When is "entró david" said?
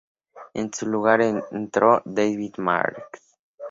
1.21-2.55